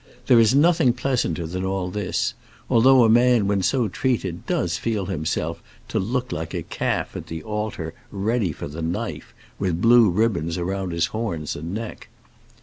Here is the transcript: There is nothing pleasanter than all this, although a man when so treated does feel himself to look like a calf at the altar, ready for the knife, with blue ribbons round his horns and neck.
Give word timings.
There 0.25 0.39
is 0.39 0.55
nothing 0.55 0.93
pleasanter 0.93 1.45
than 1.45 1.63
all 1.63 1.91
this, 1.91 2.33
although 2.71 3.03
a 3.03 3.07
man 3.07 3.45
when 3.45 3.61
so 3.61 3.87
treated 3.87 4.47
does 4.47 4.79
feel 4.79 5.05
himself 5.05 5.61
to 5.89 5.99
look 5.99 6.31
like 6.31 6.55
a 6.55 6.63
calf 6.63 7.15
at 7.15 7.27
the 7.27 7.43
altar, 7.43 7.93
ready 8.11 8.51
for 8.51 8.67
the 8.67 8.81
knife, 8.81 9.35
with 9.59 9.79
blue 9.79 10.09
ribbons 10.09 10.57
round 10.57 10.91
his 10.91 11.05
horns 11.13 11.55
and 11.55 11.75
neck. 11.75 12.07